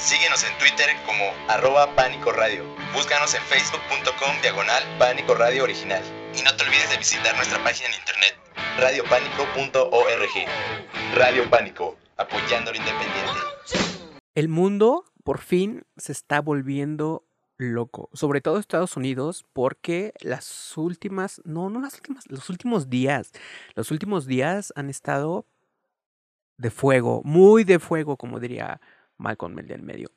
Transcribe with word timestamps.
Síguenos 0.00 0.42
en 0.44 0.56
Twitter 0.56 0.88
como 1.04 1.24
arroba 1.46 1.94
Pánico 1.94 2.32
Radio. 2.32 2.64
Búscanos 2.94 3.34
en 3.34 3.42
facebook.com 3.42 4.40
diagonal 4.40 4.82
Pánico 4.98 5.34
Radio 5.34 5.64
Original. 5.64 6.02
Y 6.34 6.40
no 6.42 6.56
te 6.56 6.64
olvides 6.64 6.88
de 6.90 6.96
visitar 6.96 7.36
nuestra 7.36 7.62
página 7.62 7.90
en 7.90 7.96
internet 8.00 8.34
radiopánico.org. 8.78 10.46
Radio 11.14 11.50
Pánico, 11.50 11.98
apoyando 12.16 12.70
lo 12.70 12.78
independiente. 12.78 13.40
El 14.34 14.48
mundo 14.48 15.04
por 15.22 15.38
fin 15.38 15.84
se 15.98 16.12
está 16.12 16.40
volviendo 16.40 17.26
loco, 17.58 18.08
sobre 18.14 18.40
todo 18.40 18.58
Estados 18.58 18.96
Unidos, 18.96 19.44
porque 19.52 20.14
las 20.20 20.78
últimas, 20.78 21.42
no, 21.44 21.68
no 21.68 21.78
las 21.78 21.96
últimas, 21.96 22.24
los 22.30 22.48
últimos 22.48 22.88
días, 22.88 23.32
los 23.74 23.90
últimos 23.90 24.26
días 24.26 24.72
han 24.76 24.88
estado 24.88 25.44
de 26.56 26.70
fuego, 26.70 27.20
muy 27.22 27.64
de 27.64 27.78
fuego, 27.78 28.16
como 28.16 28.40
diría 28.40 28.80
Malcolm 29.20 29.58
el 29.58 29.66
del 29.66 29.82
medio. 29.82 30.10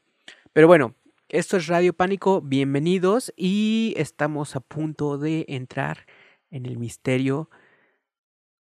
Pero 0.54 0.68
bueno, 0.68 0.96
esto 1.28 1.58
es 1.58 1.68
Radio 1.68 1.94
Pánico, 1.94 2.42
bienvenidos 2.42 3.34
y 3.36 3.94
estamos 3.98 4.56
a 4.56 4.62
punto 4.62 5.18
de 5.18 5.46
entrar 5.50 6.06
en 6.50 6.66
el 6.66 6.78
misterio 6.78 7.50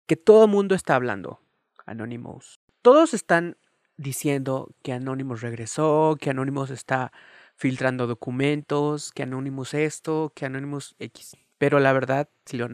que 0.06 0.16
todo 0.16 0.46
el 0.46 0.50
mundo 0.50 0.74
está 0.74 0.94
hablando, 0.94 1.40
Anonymous. 1.84 2.58
Todos 2.80 3.12
están 3.12 3.58
diciendo 3.98 4.74
que 4.82 4.94
Anonymous 4.94 5.42
regresó, 5.42 6.16
que 6.18 6.30
Anonymous 6.30 6.70
está 6.70 7.12
filtrando 7.54 8.06
documentos, 8.06 9.12
que 9.12 9.24
Anonymous 9.24 9.74
esto, 9.74 10.32
que 10.34 10.46
Anonymous 10.46 10.96
X. 10.98 11.36
Pero 11.58 11.80
la 11.80 11.92
verdad, 11.92 12.30
si 12.46 12.56
lo 12.56 12.66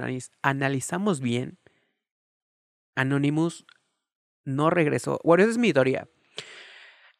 analizamos 0.42 1.20
bien, 1.20 1.58
Anonymous 2.94 3.66
no 4.44 4.70
regresó. 4.70 5.18
Bueno, 5.24 5.42
esa 5.42 5.50
es 5.50 5.58
mi 5.58 5.72
teoría. 5.72 6.08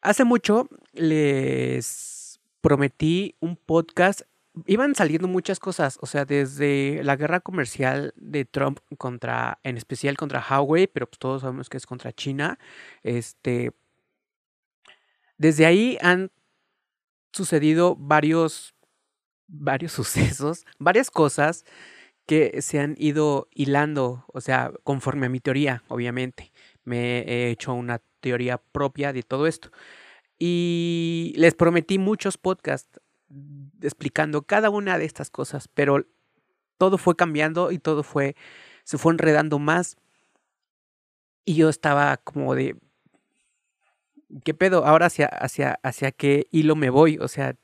Hace 0.01 0.23
mucho 0.23 0.69
les 0.93 2.39
prometí 2.61 3.35
un 3.39 3.55
podcast. 3.55 4.21
Iban 4.65 4.95
saliendo 4.95 5.27
muchas 5.27 5.59
cosas, 5.59 5.97
o 6.01 6.05
sea, 6.07 6.25
desde 6.25 7.03
la 7.03 7.15
guerra 7.15 7.39
comercial 7.39 8.13
de 8.15 8.45
Trump 8.45 8.79
contra, 8.97 9.59
en 9.63 9.77
especial 9.77 10.17
contra 10.17 10.43
Huawei, 10.49 10.87
pero 10.87 11.07
pues 11.07 11.19
todos 11.19 11.41
sabemos 11.41 11.69
que 11.69 11.77
es 11.77 11.85
contra 11.85 12.11
China. 12.13 12.57
Este, 13.03 13.71
desde 15.37 15.65
ahí 15.65 15.97
han 16.01 16.31
sucedido 17.31 17.95
varios, 17.95 18.73
varios 19.47 19.91
sucesos, 19.93 20.65
varias 20.79 21.11
cosas 21.11 21.65
que 22.25 22.61
se 22.61 22.79
han 22.79 22.95
ido 22.97 23.47
hilando, 23.53 24.25
o 24.33 24.41
sea, 24.41 24.73
conforme 24.83 25.27
a 25.27 25.29
mi 25.29 25.39
teoría, 25.39 25.83
obviamente. 25.87 26.51
Me 26.87 27.19
he 27.27 27.49
hecho 27.49 27.73
una 27.73 28.01
teoría 28.21 28.57
propia 28.57 29.11
de 29.11 29.21
todo 29.21 29.45
esto. 29.45 29.71
Y 30.39 31.33
les 31.35 31.53
prometí 31.53 31.97
muchos 31.97 32.37
podcasts 32.37 33.01
explicando 33.81 34.43
cada 34.43 34.69
una 34.69 34.97
de 34.97 35.03
estas 35.03 35.29
cosas, 35.29 35.67
pero 35.67 36.05
todo 36.77 36.97
fue 36.97 37.17
cambiando 37.17 37.71
y 37.71 37.79
todo 37.79 38.03
fue, 38.03 38.37
se 38.85 38.97
fue 38.97 39.11
enredando 39.11 39.59
más. 39.59 39.97
Y 41.43 41.55
yo 41.55 41.67
estaba 41.67 42.15
como 42.15 42.55
de, 42.55 42.77
¿qué 44.45 44.53
pedo? 44.53 44.85
Ahora 44.85 45.07
hacia, 45.07 45.25
hacia, 45.25 45.81
hacia 45.83 46.13
qué 46.13 46.47
hilo 46.51 46.77
me 46.77 46.89
voy. 46.89 47.17
O 47.19 47.27
sea, 47.27 47.57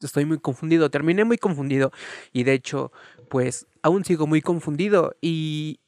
estoy 0.00 0.26
muy 0.26 0.38
confundido. 0.38 0.90
Terminé 0.90 1.24
muy 1.24 1.38
confundido. 1.38 1.90
Y 2.32 2.44
de 2.44 2.52
hecho, 2.52 2.92
pues 3.28 3.66
aún 3.82 4.04
sigo 4.04 4.28
muy 4.28 4.42
confundido. 4.42 5.16
Y 5.20 5.80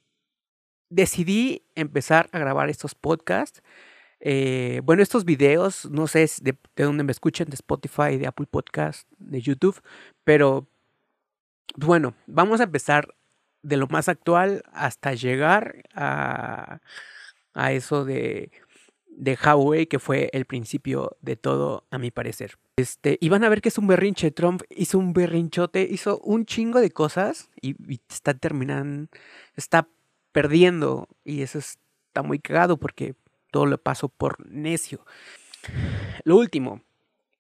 decidí 0.89 1.63
empezar 1.75 2.29
a 2.33 2.39
grabar 2.39 2.71
estos 2.71 2.95
podcasts 2.95 3.63
eh, 4.21 4.81
bueno, 4.85 5.03
estos 5.03 5.25
videos, 5.25 5.89
no 5.91 6.07
sé 6.07 6.29
de, 6.41 6.57
de, 6.75 6.85
dónde 6.85 7.05
me 7.05 7.13
escuchen, 7.13 7.49
de 7.49 7.55
Spotify, 7.55 8.17
de 8.17 8.27
Apple 8.27 8.47
Podcast, 8.51 9.09
de 9.19 9.41
YouTube, 9.41 9.81
pero 10.25 10.67
bueno, 11.77 12.15
vamos 12.27 12.61
a 12.61 12.65
empezar 12.65 13.15
de 13.63 13.77
lo 13.77 13.89
más 13.89 14.09
actual 14.09 14.63
hasta 14.73 15.15
llegar 15.15 15.83
a, 15.95 16.81
a 17.53 17.73
eso 17.73 18.05
de, 18.05 18.51
de 19.09 19.39
Huawei, 19.43 19.87
que 19.87 19.99
fue 19.99 20.31
el 20.33 20.47
principio 20.47 21.17
de 21.21 21.37
todo, 21.37 21.85
a 21.91 21.99
mi 21.99 22.11
parecer. 22.11 22.59
Este, 22.77 23.19
y 23.21 23.29
van 23.29 23.45
a 23.45 23.49
ver 23.49 23.61
que 23.61 23.69
es 23.69 23.79
un 23.79 23.87
berrinche. 23.87 24.31
Trump 24.31 24.63
hizo 24.71 24.99
un 24.99 25.13
berrinchote, 25.13 25.87
hizo 25.91 26.19
un 26.21 26.47
chingo 26.47 26.81
de 26.81 26.91
cosas 26.91 27.51
y, 27.61 27.71
y 27.93 28.01
está 28.09 28.35
terminando, 28.35 29.09
está 29.57 29.89
perdiendo. 30.37 31.09
Y 31.25 31.41
eso 31.41 31.59
está 31.59 32.23
muy 32.23 32.39
cagado 32.39 32.77
porque 32.77 33.15
todo 33.51 33.65
lo 33.65 33.79
paso 33.79 34.11
por 34.11 34.47
necio. 34.47 35.07
Lo 36.25 36.37
último 36.37 36.83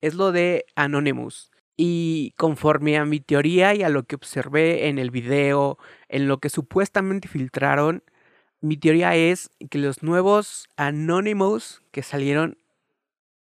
es 0.00 0.14
lo 0.14 0.32
de 0.32 0.64
Anonymous. 0.76 1.50
Y 1.76 2.32
conforme 2.38 2.96
a 2.96 3.04
mi 3.04 3.20
teoría 3.20 3.74
y 3.74 3.82
a 3.82 3.90
lo 3.90 4.04
que 4.04 4.16
observé 4.16 4.88
en 4.88 4.98
el 4.98 5.10
video, 5.10 5.76
en 6.08 6.26
lo 6.26 6.38
que 6.38 6.48
supuestamente 6.48 7.28
filtraron, 7.28 8.02
mi 8.62 8.78
teoría 8.78 9.14
es 9.14 9.50
que 9.68 9.76
los 9.76 10.02
nuevos 10.02 10.66
Anonymous 10.76 11.82
que 11.90 12.02
salieron 12.02 12.56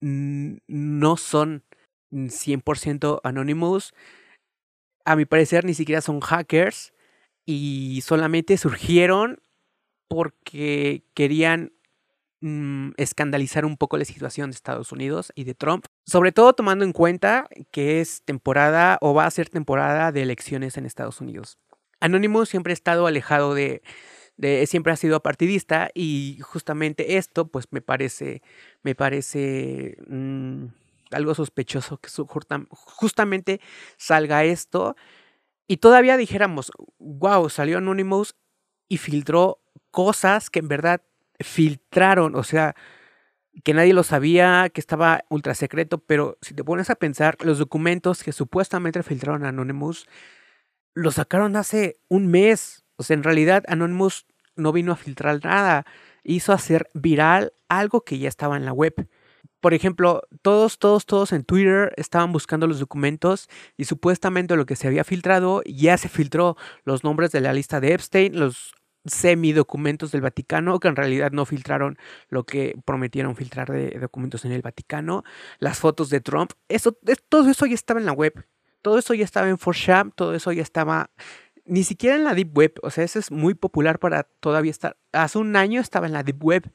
no 0.01 1.19
son 1.19 1.65
100% 2.11 3.21
Anonymous. 3.23 3.93
A 5.05 5.17
mi 5.17 5.27
parecer 5.27 5.67
ni 5.67 5.75
siquiera 5.75 6.01
son 6.01 6.21
hackers 6.21 6.94
y 7.47 8.03
solamente 8.03 8.57
surgieron 8.57 9.41
porque 10.09 11.05
querían 11.15 11.73
Mm, 12.47 12.91
escandalizar 12.99 13.65
un 13.65 13.79
poco 13.79 13.97
la 13.97 14.05
situación 14.05 14.51
de 14.51 14.55
Estados 14.55 14.93
Unidos 14.93 15.33
y 15.35 15.45
de 15.45 15.55
Trump, 15.55 15.87
sobre 16.05 16.31
todo 16.31 16.53
tomando 16.53 16.85
en 16.85 16.93
cuenta 16.93 17.49
que 17.71 18.03
es 18.03 18.21
temporada 18.27 18.99
o 19.01 19.15
va 19.15 19.25
a 19.25 19.31
ser 19.31 19.49
temporada 19.49 20.13
de 20.13 20.21
elecciones 20.21 20.77
en 20.77 20.85
Estados 20.85 21.23
Unidos. 21.23 21.57
Anonymous 22.01 22.51
siempre 22.51 22.73
ha 22.73 22.75
estado 22.75 23.07
alejado 23.07 23.55
de, 23.55 23.81
siempre 24.67 24.93
ha 24.93 24.97
sido 24.97 25.23
partidista 25.23 25.89
y 25.95 26.39
justamente 26.43 27.17
esto 27.17 27.47
pues 27.47 27.65
me 27.71 27.81
parece 27.81 28.43
me 28.83 28.95
parece 28.95 29.97
mm, 30.07 30.67
algo 31.13 31.35
sospechoso 31.35 31.97
que 31.97 32.11
justamente 32.69 33.63
salga 33.97 34.45
esto 34.45 34.97
y 35.67 35.79
todavía 35.79 36.17
dijéramos 36.17 36.71
wow 36.99 37.49
salió 37.49 37.79
Anonymous 37.79 38.35
y 38.89 38.99
filtró 38.99 39.61
cosas 39.91 40.51
que 40.51 40.59
en 40.61 40.69
verdad 40.69 41.03
filtraron, 41.41 42.35
o 42.37 42.43
sea, 42.43 42.75
que 43.63 43.75
nadie 43.75 43.95
lo 43.95 44.03
sabía, 44.03 44.69
que 44.71 44.81
estaba 44.81 45.25
ultra 45.29 45.55
secreto, 45.55 45.99
pero 45.99 46.39
si 46.43 46.55
te 46.55 46.65
pones 46.65 46.91
a 46.91 46.97
pensar, 46.97 47.37
los 47.41 47.59
documentos 47.59 48.25
que 48.25 48.33
supuestamente 48.33 49.03
filtraron 49.03 49.45
a 49.45 49.51
Anonymous, 49.51 50.07
los 50.95 51.15
sacaron 51.15 51.57
hace 51.57 51.97
un 52.09 52.29
mes. 52.29 52.85
O 52.97 53.03
sea, 53.03 53.15
en 53.15 53.23
realidad 53.23 53.65
Anonymous 53.69 54.27
no 54.57 54.73
vino 54.73 54.93
a 54.93 54.97
filtrar 54.97 55.45
nada, 55.45 55.87
hizo 56.23 56.53
hacer 56.53 56.91
viral 56.95 57.53
algo 57.69 58.03
que 58.03 58.19
ya 58.19 58.29
estaba 58.29 58.57
en 58.57 58.65
la 58.65 58.73
web. 58.73 59.09
Por 59.65 59.73
ejemplo, 59.73 60.21
todos, 60.43 60.79
todos, 60.79 61.07
todos 61.07 61.33
en 61.33 61.43
Twitter 61.43 61.95
estaban 61.97 62.33
buscando 62.33 62.67
los 62.67 62.81
documentos 62.81 63.49
y 63.79 63.87
supuestamente 63.87 64.57
lo 64.57 64.67
que 64.67 64.77
se 64.77 64.89
había 64.89 65.05
filtrado 65.05 65.63
ya 65.65 65.97
se 65.97 66.11
filtró 66.11 66.59
los 66.85 67.03
nombres 67.03 67.33
de 67.33 67.41
la 67.41 67.55
lista 67.55 67.81
de 67.81 67.95
Epstein, 67.95 68.39
los 68.39 68.75
semidocumentos 69.07 70.13
del 70.13 70.21
Vaticano, 70.21 70.79
que 70.81 70.89
en 70.89 70.97
realidad 70.97 71.33
no 71.33 71.47
filtraron 71.47 71.97
lo 72.29 72.45
que 72.45 72.77
prometieron 72.85 73.37
filtrar 73.37 73.73
de 73.73 73.99
documentos 73.99 74.45
en 74.45 74.53
el 74.53 74.61
Vaticano, 74.61 75.25
las 75.61 75.79
fotos 75.79 76.11
de 76.11 76.21
Trump, 76.21 76.53
eso, 76.69 76.95
todo 77.31 77.49
eso 77.49 77.65
ya 77.65 77.75
estaba 77.75 77.99
en 77.99 78.05
la 78.05 78.13
web, 78.13 78.47
todo 78.83 78.99
eso 78.99 79.15
ya 79.15 79.25
estaba 79.25 79.49
en 79.49 79.57
4 79.57 80.11
todo 80.15 80.35
eso 80.35 80.53
ya 80.53 80.61
estaba 80.63 81.09
ni 81.65 81.85
siquiera 81.85 82.17
en 82.17 82.25
la 82.25 82.35
Deep 82.35 82.55
Web, 82.55 82.75
o 82.83 82.91
sea, 82.91 83.03
eso 83.03 83.19
es 83.19 83.31
muy 83.31 83.55
popular 83.55 83.99
para 83.99 84.25
todavía 84.41 84.73
estar, 84.73 84.99
hace 85.13 85.39
un 85.39 85.57
año 85.57 85.81
estaba 85.81 86.07
en 86.07 86.13
la 86.13 86.23
Deep 86.23 86.45
Web, 86.45 86.71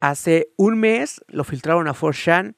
hace 0.00 0.52
un 0.56 0.78
mes 0.78 1.20
lo 1.28 1.44
filtraron 1.44 1.88
a 1.88 1.94
4 1.94 2.54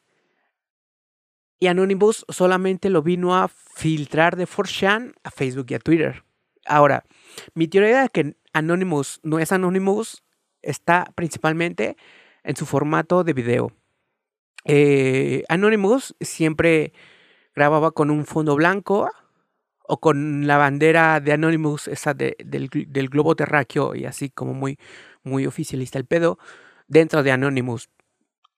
y 1.59 1.67
Anonymous 1.67 2.25
solamente 2.29 2.89
lo 2.89 3.03
vino 3.03 3.37
a 3.37 3.49
filtrar 3.49 4.37
de 4.37 4.47
4 4.47 5.13
a 5.23 5.31
Facebook 5.31 5.67
y 5.69 5.75
a 5.75 5.79
Twitter. 5.79 6.25
Ahora, 6.67 7.05
mi 7.55 7.69
teoría 7.69 8.05
es 8.05 8.11
que 8.11 8.37
Anonymous 8.53 9.21
no 9.23 9.39
es 9.39 9.53
Anonymous 9.53 10.23
está 10.63 11.11
principalmente 11.15 11.97
en 12.43 12.57
su 12.57 12.67
formato 12.67 13.25
de 13.25 13.33
video. 13.33 13.73
Eh, 14.65 15.45
Anonymous 15.49 16.15
siempre 16.21 16.93
grababa 17.55 17.93
con 17.93 18.11
un 18.11 18.27
fondo 18.27 18.55
blanco 18.57 19.11
o 19.83 19.99
con 19.99 20.47
la 20.47 20.57
bandera 20.57 21.21
de 21.21 21.33
Anonymous, 21.33 21.89
esa 21.89 22.15
del, 22.15 22.37
del, 22.39 23.09
globo 23.09 23.35
terráqueo 23.35 23.95
y 23.95 24.05
así 24.05 24.31
como 24.31 24.55
muy, 24.55 24.79
muy 25.25 25.47
oficialista 25.47 25.99
el 25.99 26.05
pedo, 26.05 26.39
dentro 26.91 27.23
de 27.23 27.33
Anonymous. 27.33 27.89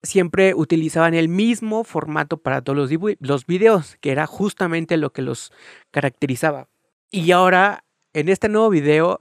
Siempre 0.02 0.55
utilizaban 0.55 1.14
el 1.14 1.29
mismo 1.29 1.84
formato 1.84 2.38
para 2.38 2.62
todos 2.62 2.90
los, 2.90 3.17
los 3.20 3.46
videos, 3.46 3.96
que 4.00 4.11
era 4.11 4.26
justamente 4.26 4.96
lo 4.96 5.12
que 5.12 5.23
los 5.23 5.52
caracterizaba. 5.93 6.69
Y 7.12 7.31
ahora, 7.31 7.84
en 8.12 8.29
este 8.29 8.49
nuevo 8.49 8.70
video, 8.70 9.20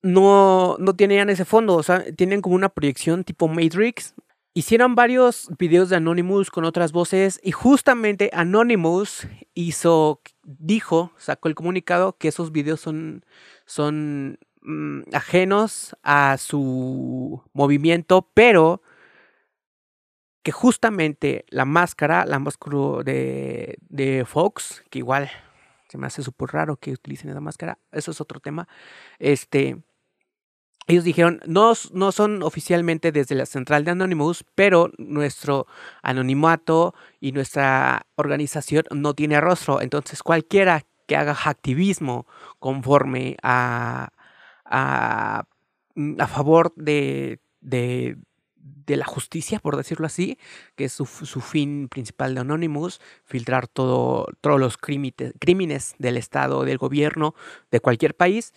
no, 0.00 0.76
no 0.78 0.96
tenían 0.96 1.28
ese 1.28 1.44
fondo, 1.44 1.74
o 1.74 1.82
sea, 1.82 2.04
tienen 2.16 2.40
como 2.40 2.54
una 2.54 2.70
proyección 2.70 3.24
tipo 3.24 3.48
Matrix 3.48 4.14
Hicieron 4.58 4.96
varios 4.96 5.48
videos 5.56 5.88
de 5.88 5.94
Anonymous 5.94 6.50
con 6.50 6.64
otras 6.64 6.90
voces 6.90 7.38
y 7.44 7.52
justamente 7.52 8.28
Anonymous 8.32 9.28
hizo, 9.54 10.20
dijo, 10.42 11.12
sacó 11.16 11.46
el 11.46 11.54
comunicado 11.54 12.16
que 12.18 12.26
esos 12.26 12.50
videos 12.50 12.80
son, 12.80 13.24
son 13.66 14.40
mm, 14.62 15.02
ajenos 15.12 15.96
a 16.02 16.36
su 16.38 17.42
movimiento, 17.52 18.30
pero 18.34 18.82
que 20.42 20.52
justamente 20.52 21.44
la 21.48 21.64
máscara, 21.64 22.24
la 22.24 22.38
máscara 22.38 23.02
de, 23.04 24.24
Fox, 24.26 24.82
que 24.90 25.00
igual 25.00 25.30
se 25.88 25.98
me 25.98 26.06
hace 26.06 26.22
súper 26.22 26.50
raro 26.50 26.76
que 26.76 26.92
utilicen 26.92 27.30
esa 27.30 27.40
máscara, 27.40 27.78
eso 27.92 28.10
es 28.10 28.20
otro 28.20 28.40
tema, 28.40 28.68
este 29.18 29.82
ellos 30.86 31.04
dijeron, 31.04 31.40
no, 31.44 31.74
no 31.92 32.12
son 32.12 32.42
oficialmente 32.42 33.12
desde 33.12 33.34
la 33.34 33.44
central 33.44 33.84
de 33.84 33.90
Anonymous, 33.90 34.42
pero 34.54 34.90
nuestro 34.96 35.66
anonimato 36.02 36.94
y 37.20 37.32
nuestra 37.32 38.06
organización 38.16 38.84
no 38.92 39.12
tiene 39.12 39.38
rostro. 39.38 39.82
Entonces 39.82 40.22
cualquiera 40.22 40.86
que 41.06 41.14
haga 41.14 41.36
activismo 41.44 42.26
conforme 42.58 43.36
a, 43.42 44.12
a, 44.68 45.44
mm, 45.94 46.20
a 46.20 46.26
favor 46.26 46.72
de, 46.76 47.40
de, 47.60 48.16
de, 48.56 48.96
la 48.96 49.04
justicia, 49.04 49.58
por 49.58 49.76
decirlo 49.76 50.06
así, 50.06 50.38
que 50.76 50.84
es 50.84 50.92
su, 50.92 51.06
su 51.06 51.40
fin 51.40 51.88
principal 51.88 52.34
de 52.34 52.40
Anonymous, 52.40 53.00
filtrar 53.24 53.68
todo, 53.68 54.26
todos 54.40 54.60
los 54.60 54.76
crímenes, 54.78 55.94
del 55.98 56.16
Estado, 56.16 56.64
del 56.64 56.78
gobierno, 56.78 57.34
de 57.70 57.80
cualquier 57.80 58.14
país 58.14 58.52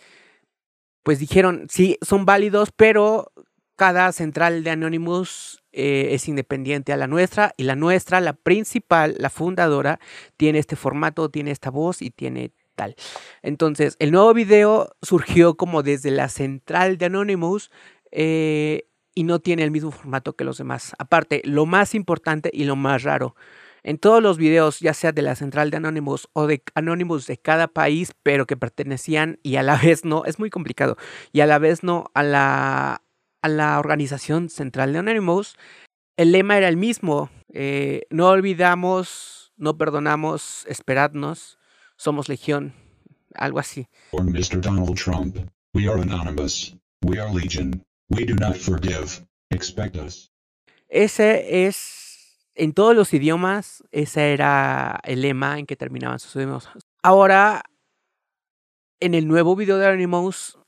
pues 1.02 1.18
dijeron, 1.18 1.66
sí, 1.68 1.98
son 2.00 2.24
válidos, 2.24 2.70
pero 2.74 3.32
cada 3.76 4.12
central 4.12 4.62
de 4.62 4.70
Anonymous 4.70 5.62
eh, 5.72 6.08
es 6.12 6.28
independiente 6.28 6.92
a 6.92 6.96
la 6.96 7.06
nuestra 7.06 7.54
y 7.56 7.64
la 7.64 7.74
nuestra, 7.74 8.20
la 8.20 8.34
principal, 8.34 9.16
la 9.18 9.30
fundadora, 9.30 9.98
tiene 10.36 10.58
este 10.58 10.76
formato, 10.76 11.30
tiene 11.30 11.50
esta 11.50 11.70
voz 11.70 12.02
y 12.02 12.10
tiene 12.10 12.52
tal. 12.74 12.96
Entonces, 13.42 13.96
el 13.98 14.12
nuevo 14.12 14.34
video 14.34 14.90
surgió 15.02 15.56
como 15.56 15.82
desde 15.82 16.10
la 16.10 16.28
central 16.28 16.98
de 16.98 17.06
Anonymous 17.06 17.70
eh, 18.10 18.88
y 19.14 19.24
no 19.24 19.40
tiene 19.40 19.64
el 19.64 19.70
mismo 19.70 19.90
formato 19.90 20.34
que 20.36 20.44
los 20.44 20.58
demás. 20.58 20.94
Aparte, 20.98 21.42
lo 21.44 21.66
más 21.66 21.94
importante 21.94 22.50
y 22.52 22.64
lo 22.64 22.76
más 22.76 23.02
raro, 23.02 23.34
en 23.82 23.98
todos 23.98 24.22
los 24.22 24.38
videos, 24.38 24.80
ya 24.80 24.94
sea 24.94 25.12
de 25.12 25.22
la 25.22 25.34
central 25.34 25.70
de 25.70 25.78
Anonymous 25.78 26.28
o 26.32 26.46
de 26.46 26.62
Anonymous 26.74 27.26
de 27.26 27.36
cada 27.38 27.68
país, 27.68 28.12
pero 28.22 28.46
que 28.46 28.56
pertenecían 28.56 29.38
y 29.42 29.56
a 29.56 29.62
la 29.62 29.76
vez 29.82 30.04
no, 30.04 30.24
es 30.24 30.38
muy 30.38 30.50
complicado, 30.50 30.96
y 31.32 31.40
a 31.40 31.46
la 31.46 31.58
vez 31.58 31.82
no 31.82 32.10
a 32.14 32.22
la, 32.22 33.02
a 33.42 33.48
la 33.48 33.78
organización 33.78 34.48
central 34.50 34.92
de 34.92 35.00
Anonymous, 35.00 35.56
el 36.16 36.32
lema 36.32 36.58
era 36.58 36.68
el 36.68 36.76
mismo, 36.76 37.30
eh, 37.52 38.06
no 38.10 38.28
olvidamos, 38.28 39.52
no 39.56 39.76
perdonamos, 39.78 40.64
esperadnos, 40.68 41.58
somos 42.02 42.28
legión, 42.28 42.74
algo 43.34 43.60
así. 43.60 43.86
Mr. 44.12 44.60
Donald 44.60 44.96
Trump, 44.96 45.36
we 45.72 45.88
are 45.88 46.02
anonymous, 46.02 46.74
we 47.02 47.20
are 47.20 47.32
legion, 47.32 47.84
we 48.10 48.24
do 48.24 48.34
not 48.34 48.56
forgive, 48.56 49.24
expect 49.50 49.96
us. 49.96 50.28
Ese 50.88 51.66
es 51.66 52.38
en 52.54 52.72
todos 52.72 52.96
los 52.96 53.14
idiomas, 53.14 53.84
ese 53.92 54.32
era 54.32 55.00
el 55.04 55.22
lema 55.22 55.58
en 55.60 55.66
que 55.66 55.76
terminaban 55.76 56.18
sus 56.18 56.34
idiomas. 56.34 56.68
Ahora, 57.02 57.62
en 59.00 59.14
el 59.14 59.28
nuevo 59.28 59.54
video 59.54 59.78
de 59.78 59.86
Anonymous, 59.86 60.58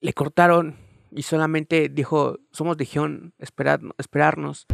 le 0.00 0.12
cortaron 0.12 0.76
y 1.12 1.22
solamente 1.22 1.88
dijo, 1.88 2.36
somos 2.50 2.76
legión, 2.78 3.32
esperad, 3.38 3.80
esperarnos. 3.96 4.66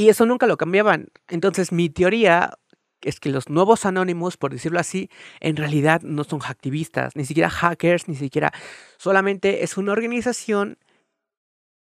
Y 0.00 0.08
eso 0.08 0.24
nunca 0.24 0.46
lo 0.46 0.56
cambiaban. 0.56 1.08
Entonces 1.28 1.72
mi 1.72 1.90
teoría 1.90 2.54
es 3.02 3.20
que 3.20 3.28
los 3.28 3.50
nuevos 3.50 3.84
anónimos, 3.84 4.38
por 4.38 4.50
decirlo 4.50 4.80
así, 4.80 5.10
en 5.40 5.56
realidad 5.56 6.00
no 6.00 6.24
son 6.24 6.40
activistas, 6.42 7.14
ni 7.16 7.26
siquiera 7.26 7.50
hackers, 7.50 8.08
ni 8.08 8.16
siquiera, 8.16 8.50
solamente 8.96 9.62
es 9.62 9.76
una 9.76 9.92
organización 9.92 10.78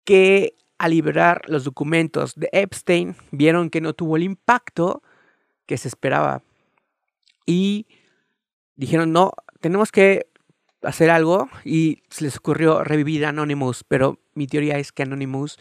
que 0.03 0.55
al 0.77 0.91
liberar 0.91 1.41
los 1.47 1.63
documentos 1.63 2.35
de 2.35 2.47
Epstein 2.51 3.15
vieron 3.31 3.71
que 3.71 3.81
no 3.81 3.93
tuvo 3.93 4.17
el 4.17 4.23
impacto 4.23 5.01
que 5.65 5.79
se 5.79 5.87
esperaba. 5.87 6.43
Y 7.47 7.87
dijeron, 8.75 9.13
no, 9.13 9.31
tenemos 9.61 9.91
que 9.91 10.27
hacer 10.83 11.09
algo 11.09 11.49
y 11.63 12.03
se 12.11 12.25
les 12.25 12.37
ocurrió 12.37 12.83
revivir 12.83 13.25
Anonymous, 13.25 13.83
pero 13.83 14.19
mi 14.35 14.45
teoría 14.45 14.77
es 14.77 14.91
que 14.91 15.01
Anonymous 15.01 15.57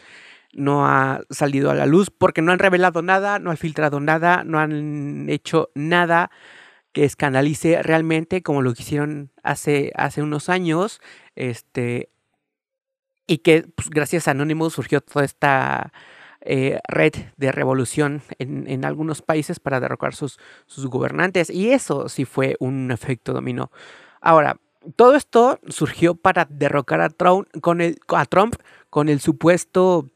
no 0.55 0.87
ha 0.87 1.21
salido 1.29 1.69
a 1.69 1.75
la 1.75 1.85
luz 1.85 2.09
porque 2.09 2.41
no 2.41 2.51
han 2.51 2.59
revelado 2.59 3.01
nada, 3.01 3.39
no 3.39 3.51
han 3.51 3.57
filtrado 3.57 3.99
nada, 3.99 4.43
no 4.43 4.59
han 4.59 5.29
hecho 5.29 5.69
nada 5.75 6.31
que 6.93 7.03
escandalice 7.03 7.83
realmente 7.83 8.41
como 8.41 8.61
lo 8.61 8.73
que 8.73 8.81
hicieron 8.81 9.31
hace, 9.43 9.91
hace 9.95 10.21
unos 10.23 10.47
años. 10.47 11.01
Este, 11.35 12.09
y 13.27 13.39
que 13.39 13.67
pues, 13.75 13.89
gracias 13.89 14.27
a 14.27 14.31
Anonymous 14.31 14.73
surgió 14.73 15.01
toda 15.01 15.25
esta 15.25 15.91
eh, 16.39 16.79
red 16.87 17.13
de 17.35 17.51
revolución 17.51 18.21
en, 18.39 18.85
algunos 18.85 19.21
países 19.21 19.59
para 19.59 19.79
derrocar 19.79 20.15
sus, 20.15 20.39
sus 20.67 20.87
gobernantes. 20.87 21.49
Y 21.49 21.71
eso 21.71 22.07
sí 22.07 22.23
fue 22.23 22.55
un 22.59 22.91
efecto 22.91 23.33
dominó. 23.33 23.71
Ahora, 24.21 24.57
todo 24.95 25.15
esto 25.15 25.59
surgió 25.67 26.15
para 26.15 26.45
derrocar 26.49 27.01
a 27.01 27.09
Trump 27.09 27.47
con 27.61 27.81
el, 27.81 27.99
a 28.07 28.25
Trump 28.25 28.55
con 28.89 29.09
el 29.09 29.19
supuesto 29.19 30.09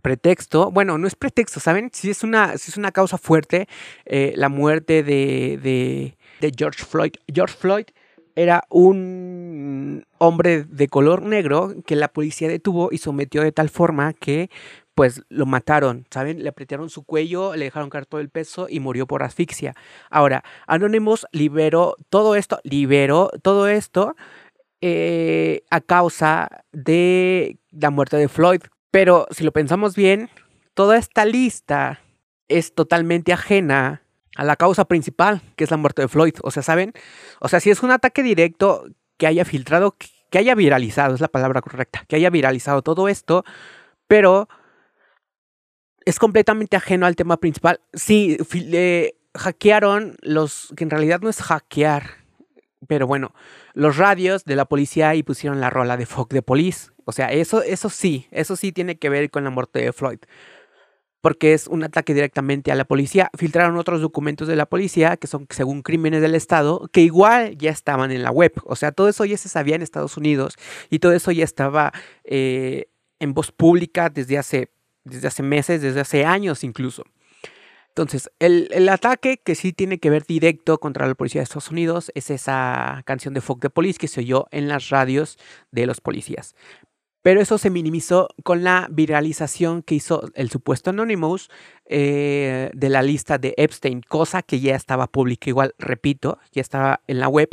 pretexto, 0.00 0.70
bueno, 0.70 0.98
no 0.98 1.06
es 1.06 1.14
pretexto, 1.14 1.60
¿saben? 1.60 1.90
Si 1.92 2.10
es 2.10 2.22
una, 2.22 2.54
es 2.54 2.76
una 2.76 2.92
causa 2.92 3.18
fuerte, 3.18 3.68
eh, 4.04 4.32
la 4.36 4.48
muerte 4.48 5.02
de, 5.02 5.58
de, 5.62 6.16
de 6.40 6.52
George 6.56 6.84
Floyd. 6.84 7.12
George 7.32 7.56
Floyd 7.56 7.86
era 8.34 8.64
un 8.70 10.06
hombre 10.18 10.64
de 10.64 10.88
color 10.88 11.22
negro 11.22 11.74
que 11.86 11.96
la 11.96 12.08
policía 12.08 12.48
detuvo 12.48 12.88
y 12.90 12.98
sometió 12.98 13.42
de 13.42 13.52
tal 13.52 13.68
forma 13.68 14.12
que 14.12 14.50
pues 14.94 15.22
lo 15.28 15.46
mataron, 15.46 16.06
¿saben? 16.10 16.42
Le 16.42 16.48
apretaron 16.48 16.90
su 16.90 17.04
cuello, 17.04 17.56
le 17.56 17.64
dejaron 17.64 17.88
caer 17.90 18.06
todo 18.06 18.20
el 18.20 18.28
peso 18.28 18.66
y 18.68 18.80
murió 18.80 19.06
por 19.06 19.22
asfixia. 19.22 19.74
Ahora, 20.10 20.44
Anonymous 20.66 21.26
liberó 21.32 21.96
todo 22.10 22.34
esto, 22.34 22.60
liberó 22.64 23.30
todo 23.42 23.68
esto 23.68 24.14
eh, 24.82 25.62
a 25.70 25.80
causa 25.80 26.64
de 26.72 27.58
la 27.70 27.90
muerte 27.90 28.16
de 28.16 28.28
Floyd. 28.28 28.60
Pero 28.90 29.26
si 29.30 29.44
lo 29.44 29.52
pensamos 29.52 29.94
bien, 29.94 30.30
toda 30.74 30.96
esta 30.96 31.24
lista 31.24 32.00
es 32.48 32.74
totalmente 32.74 33.32
ajena 33.32 34.02
a 34.36 34.44
la 34.44 34.56
causa 34.56 34.84
principal, 34.86 35.42
que 35.56 35.64
es 35.64 35.70
la 35.70 35.76
muerte 35.76 36.02
de 36.02 36.08
Floyd. 36.08 36.34
O 36.42 36.50
sea, 36.50 36.62
¿saben? 36.62 36.92
O 37.40 37.48
sea, 37.48 37.60
si 37.60 37.70
es 37.70 37.82
un 37.82 37.90
ataque 37.90 38.22
directo 38.22 38.86
que 39.16 39.26
haya 39.26 39.44
filtrado, 39.44 39.96
que 40.30 40.38
haya 40.38 40.54
viralizado, 40.54 41.14
es 41.14 41.20
la 41.20 41.28
palabra 41.28 41.60
correcta, 41.60 42.04
que 42.08 42.16
haya 42.16 42.30
viralizado 42.30 42.82
todo 42.82 43.08
esto, 43.08 43.44
pero 44.06 44.48
es 46.04 46.18
completamente 46.18 46.76
ajeno 46.76 47.06
al 47.06 47.16
tema 47.16 47.36
principal. 47.36 47.80
Sí, 47.92 48.38
hackearon 49.34 50.16
los, 50.22 50.72
que 50.76 50.84
en 50.84 50.90
realidad 50.90 51.20
no 51.20 51.28
es 51.28 51.42
hackear, 51.42 52.10
pero 52.88 53.06
bueno, 53.06 53.34
los 53.74 53.96
radios 53.96 54.44
de 54.44 54.56
la 54.56 54.64
policía 54.64 55.14
y 55.14 55.22
pusieron 55.22 55.60
la 55.60 55.70
rola 55.70 55.96
de 55.96 56.06
Fuck 56.06 56.32
de 56.32 56.42
Police. 56.42 56.90
O 57.04 57.12
sea, 57.12 57.32
eso, 57.32 57.62
eso 57.62 57.90
sí, 57.90 58.26
eso 58.30 58.56
sí 58.56 58.72
tiene 58.72 58.98
que 58.98 59.08
ver 59.08 59.30
con 59.30 59.44
la 59.44 59.50
muerte 59.50 59.80
de 59.80 59.92
Floyd 59.92 60.18
porque 61.20 61.52
es 61.52 61.66
un 61.66 61.84
ataque 61.84 62.14
directamente 62.14 62.72
a 62.72 62.74
la 62.74 62.84
policía. 62.84 63.30
Filtraron 63.36 63.76
otros 63.76 64.00
documentos 64.00 64.48
de 64.48 64.56
la 64.56 64.66
policía 64.66 65.16
que 65.16 65.26
son 65.26 65.46
según 65.50 65.82
crímenes 65.82 66.22
del 66.22 66.34
Estado, 66.34 66.88
que 66.92 67.02
igual 67.02 67.56
ya 67.58 67.70
estaban 67.70 68.10
en 68.10 68.22
la 68.22 68.30
web. 68.30 68.52
O 68.64 68.76
sea, 68.76 68.92
todo 68.92 69.08
eso 69.08 69.24
ya 69.24 69.36
se 69.36 69.48
sabía 69.48 69.76
en 69.76 69.82
Estados 69.82 70.16
Unidos 70.16 70.56
y 70.88 70.98
todo 70.98 71.12
eso 71.12 71.30
ya 71.30 71.44
estaba 71.44 71.92
eh, 72.24 72.88
en 73.18 73.34
voz 73.34 73.52
pública 73.52 74.08
desde 74.08 74.38
hace, 74.38 74.70
desde 75.04 75.28
hace 75.28 75.42
meses, 75.42 75.82
desde 75.82 76.00
hace 76.00 76.24
años 76.24 76.64
incluso. 76.64 77.04
Entonces, 77.90 78.30
el, 78.38 78.68
el, 78.72 78.88
ataque 78.88 79.38
que 79.44 79.54
sí 79.54 79.72
tiene 79.72 79.98
que 79.98 80.10
ver 80.10 80.24
directo 80.24 80.78
contra 80.78 81.06
la 81.06 81.14
policía 81.14 81.40
de 81.40 81.44
Estados 81.44 81.70
Unidos 81.70 82.12
es 82.14 82.30
esa 82.30 83.02
canción 83.04 83.34
de 83.34 83.40
Fuck 83.40 83.60
the 83.60 83.70
Police 83.70 83.98
que 83.98 84.08
se 84.08 84.20
oyó 84.20 84.46
en 84.52 84.68
las 84.68 84.90
radios 84.90 85.38
de 85.72 85.86
los 85.86 86.00
policías. 86.00 86.54
Pero 87.22 87.40
eso 87.40 87.58
se 87.58 87.68
minimizó 87.68 88.28
con 88.44 88.64
la 88.64 88.88
viralización 88.90 89.82
que 89.82 89.94
hizo 89.94 90.30
el 90.34 90.50
supuesto 90.50 90.90
Anonymous 90.90 91.50
eh, 91.84 92.70
de 92.72 92.88
la 92.88 93.02
lista 93.02 93.36
de 93.36 93.54
Epstein, 93.58 94.00
cosa 94.02 94.42
que 94.42 94.60
ya 94.60 94.74
estaba 94.74 95.06
pública, 95.06 95.50
igual, 95.50 95.74
repito, 95.78 96.38
ya 96.52 96.62
estaba 96.62 97.02
en 97.06 97.20
la 97.20 97.28
web. 97.28 97.50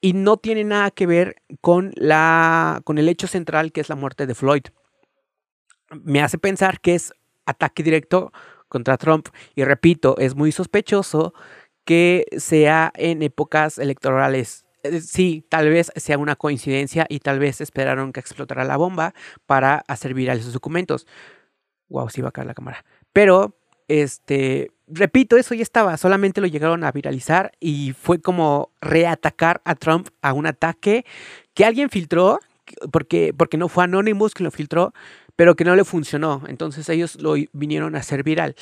Y 0.00 0.14
no 0.14 0.38
tiene 0.38 0.64
nada 0.64 0.90
que 0.90 1.06
ver 1.06 1.36
con, 1.60 1.92
la, 1.96 2.80
con 2.84 2.98
el 2.98 3.08
hecho 3.08 3.26
central 3.26 3.72
que 3.72 3.82
es 3.82 3.88
la 3.90 3.96
muerte 3.96 4.26
de 4.26 4.34
Floyd. 4.34 4.64
Me 5.90 6.22
hace 6.22 6.38
pensar 6.38 6.80
que 6.80 6.94
es 6.94 7.12
ataque 7.44 7.82
directo 7.82 8.32
contra 8.74 8.98
Trump. 8.98 9.28
Y 9.54 9.64
repito, 9.64 10.18
es 10.18 10.34
muy 10.34 10.50
sospechoso 10.52 11.32
que 11.84 12.26
sea 12.36 12.92
en 12.96 13.22
épocas 13.22 13.78
electorales 13.78 14.64
eh, 14.84 15.00
sí, 15.00 15.44
tal 15.48 15.70
vez 15.70 15.90
sea 15.96 16.18
una 16.18 16.36
coincidencia 16.36 17.06
y 17.08 17.20
tal 17.20 17.38
vez 17.38 17.60
esperaron 17.60 18.12
que 18.12 18.20
explotara 18.20 18.64
la 18.64 18.76
bomba 18.76 19.14
para 19.46 19.82
hacer 19.88 20.12
viral 20.12 20.38
esos 20.38 20.52
documentos. 20.52 21.06
Wow, 21.88 22.10
sí 22.10 22.20
va 22.20 22.28
a 22.28 22.32
caer 22.32 22.46
la 22.46 22.54
cámara. 22.54 22.84
Pero, 23.12 23.56
este, 23.88 24.70
repito, 24.86 25.36
eso 25.36 25.54
ya 25.54 25.62
estaba, 25.62 25.96
solamente 25.96 26.40
lo 26.40 26.46
llegaron 26.46 26.84
a 26.84 26.92
viralizar 26.92 27.52
y 27.60 27.94
fue 27.98 28.20
como 28.20 28.70
reatacar 28.80 29.62
a 29.64 29.74
Trump 29.74 30.08
a 30.20 30.32
un 30.34 30.46
ataque 30.46 31.04
que 31.54 31.64
alguien 31.64 31.88
filtró, 31.88 32.40
porque, 32.92 33.32
porque 33.36 33.56
no 33.56 33.68
fue 33.68 33.84
Anonymous 33.84 34.34
que 34.34 34.44
lo 34.44 34.50
filtró, 34.50 34.92
pero 35.36 35.56
que 35.56 35.64
no 35.64 35.76
le 35.76 35.84
funcionó. 35.84 36.42
Entonces 36.46 36.88
ellos 36.88 37.16
lo 37.20 37.34
vinieron 37.52 37.94
a 37.96 37.98
hacer 37.98 38.22
viral. 38.22 38.54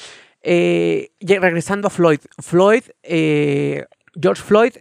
Eh, 0.43 1.13
regresando 1.21 1.89
a 1.89 1.91
Floyd. 1.91 2.21
Floyd, 2.39 2.85
eh, 3.03 3.87
George 4.21 4.43
Floyd, 4.43 4.73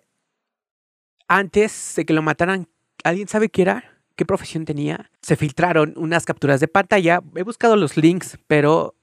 antes 1.28 1.94
de 1.96 2.06
que 2.06 2.14
lo 2.14 2.22
mataran, 2.22 2.68
¿alguien 3.04 3.28
sabe 3.28 3.50
qué 3.50 3.62
era? 3.62 3.84
¿Qué 4.16 4.26
profesión 4.26 4.66
tenía? 4.66 5.10
Se 5.22 5.36
filtraron 5.36 5.94
unas 5.96 6.26
capturas 6.26 6.60
de 6.60 6.68
pantalla. 6.68 7.22
He 7.36 7.44
buscado 7.44 7.76
los 7.76 7.96
links, 7.96 8.38
pero 8.48 8.96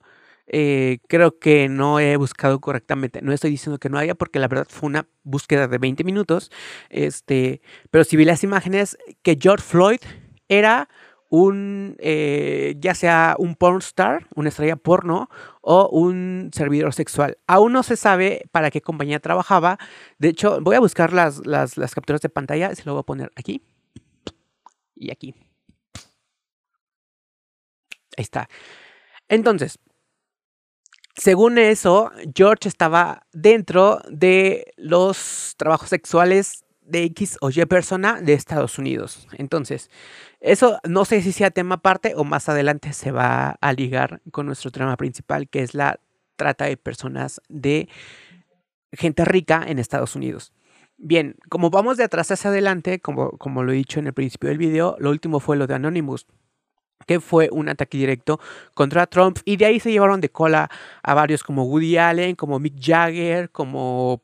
eh, 0.46 0.98
creo 1.08 1.38
que 1.38 1.68
no 1.68 2.00
he 2.00 2.16
buscado 2.16 2.60
correctamente. 2.60 3.22
No 3.22 3.32
estoy 3.32 3.50
diciendo 3.50 3.78
que 3.78 3.88
no 3.88 3.98
haya, 3.98 4.14
porque 4.14 4.38
la 4.38 4.48
verdad 4.48 4.66
fue 4.68 4.88
una 4.88 5.06
búsqueda 5.22 5.68
de 5.68 5.78
20 5.78 6.04
minutos. 6.04 6.50
Este, 6.90 7.60
pero 7.90 8.04
si 8.04 8.16
vi 8.16 8.24
las 8.24 8.44
imágenes 8.44 8.98
que 9.22 9.38
George 9.40 9.64
Floyd 9.64 10.00
era 10.48 10.88
un, 11.28 11.96
eh, 11.98 12.76
ya 12.78 12.94
sea 12.94 13.36
un 13.38 13.54
porn 13.54 13.78
star, 13.78 14.26
una 14.34 14.48
estrella 14.48 14.76
porno 14.76 15.28
o 15.60 15.88
un 15.90 16.50
servidor 16.54 16.94
sexual. 16.94 17.38
Aún 17.46 17.72
no 17.72 17.82
se 17.82 17.96
sabe 17.96 18.42
para 18.50 18.70
qué 18.70 18.80
compañía 18.80 19.20
trabajaba. 19.20 19.78
De 20.18 20.28
hecho, 20.28 20.60
voy 20.60 20.76
a 20.76 20.80
buscar 20.80 21.12
las, 21.12 21.46
las, 21.46 21.76
las 21.76 21.94
capturas 21.94 22.22
de 22.22 22.28
pantalla. 22.28 22.74
Se 22.74 22.84
lo 22.84 22.92
voy 22.92 23.00
a 23.00 23.04
poner 23.04 23.32
aquí 23.36 23.62
y 24.96 25.10
aquí. 25.10 25.34
Ahí 28.16 28.22
está. 28.22 28.48
Entonces, 29.28 29.78
según 31.14 31.58
eso, 31.58 32.10
George 32.34 32.68
estaba 32.68 33.26
dentro 33.32 34.00
de 34.08 34.72
los 34.76 35.54
trabajos 35.56 35.88
sexuales 35.88 36.64
de 36.88 37.04
X 37.04 37.36
o 37.40 37.50
Y 37.50 37.64
persona 37.66 38.20
de 38.20 38.32
Estados 38.32 38.78
Unidos. 38.78 39.28
Entonces, 39.32 39.90
eso 40.40 40.78
no 40.88 41.04
sé 41.04 41.22
si 41.22 41.32
sea 41.32 41.50
tema 41.50 41.76
aparte 41.76 42.14
o 42.16 42.24
más 42.24 42.48
adelante 42.48 42.92
se 42.92 43.12
va 43.12 43.56
a 43.60 43.72
ligar 43.72 44.20
con 44.30 44.46
nuestro 44.46 44.70
tema 44.70 44.96
principal, 44.96 45.48
que 45.48 45.62
es 45.62 45.74
la 45.74 46.00
trata 46.36 46.66
de 46.66 46.76
personas 46.76 47.40
de 47.48 47.88
gente 48.92 49.24
rica 49.24 49.64
en 49.66 49.78
Estados 49.78 50.16
Unidos. 50.16 50.52
Bien, 50.96 51.36
como 51.48 51.70
vamos 51.70 51.96
de 51.96 52.04
atrás 52.04 52.30
hacia 52.30 52.50
adelante, 52.50 53.00
como, 53.00 53.30
como 53.32 53.62
lo 53.62 53.72
he 53.72 53.76
dicho 53.76 54.00
en 54.00 54.08
el 54.08 54.14
principio 54.14 54.48
del 54.48 54.58
video, 54.58 54.96
lo 54.98 55.10
último 55.10 55.40
fue 55.40 55.56
lo 55.56 55.66
de 55.66 55.74
Anonymous 55.74 56.26
que 57.06 57.20
fue 57.20 57.48
un 57.52 57.68
ataque 57.68 57.96
directo 57.96 58.40
contra 58.74 59.06
Trump 59.06 59.38
y 59.44 59.56
de 59.56 59.66
ahí 59.66 59.80
se 59.80 59.90
llevaron 59.90 60.20
de 60.20 60.30
cola 60.30 60.68
a 61.02 61.14
varios 61.14 61.42
como 61.42 61.64
Woody 61.64 61.96
Allen, 61.96 62.34
como 62.34 62.58
Mick 62.58 62.74
Jagger, 62.78 63.50
como 63.50 64.22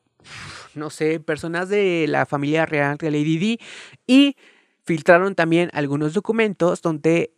no 0.75 0.91
sé, 0.91 1.21
personas 1.21 1.69
de 1.69 2.07
la 2.09 2.27
familia 2.27 2.67
real 2.67 2.97
de 2.97 3.11
Lady 3.11 3.39
Di 3.39 3.61
y 4.07 4.37
filtraron 4.85 5.35
también 5.35 5.71
algunos 5.73 6.15
documentos 6.15 6.83
donde 6.83 7.35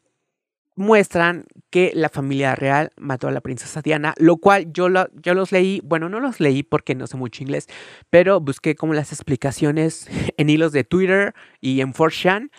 muestran 0.77 1.47
que 1.71 1.91
la 1.95 2.11
familia 2.11 2.55
real 2.55 2.93
mató 2.97 3.29
a 3.29 3.33
la 3.33 3.41
princesa 3.41 3.81
Diana, 3.81 4.15
lo 4.19 4.37
cual 4.37 4.73
yo, 4.73 4.89
yo 5.15 5.35
los 5.35 5.51
leí, 5.51 5.81
bueno, 5.83 6.09
no 6.09 6.21
los 6.21 6.39
leí 6.39 6.63
porque 6.63 6.95
no 6.95 7.07
sé 7.07 7.17
mucho 7.17 7.43
inglés, 7.43 7.67
pero 8.11 8.41
busqué 8.41 8.77
como 8.77 8.93
las 8.93 9.11
explicaciones 9.11 10.07
en 10.37 10.51
hilos 10.51 10.73
de 10.73 10.85
Twitter 10.85 11.35
y 11.61 11.81
en 11.81 11.93
4chan 11.93 12.51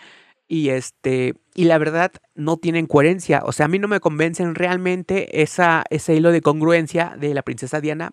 y 0.48 0.70
este 0.70 1.34
y 1.54 1.64
la 1.64 1.78
verdad 1.78 2.12
no 2.34 2.56
tienen 2.56 2.86
coherencia, 2.86 3.42
o 3.44 3.52
sea, 3.52 3.66
a 3.66 3.68
mí 3.68 3.78
no 3.78 3.88
me 3.88 4.00
convencen 4.00 4.54
realmente 4.54 5.42
esa, 5.42 5.84
ese 5.90 6.14
hilo 6.14 6.30
de 6.30 6.40
congruencia 6.40 7.16
de 7.18 7.34
la 7.34 7.42
princesa 7.42 7.80
Diana, 7.80 8.12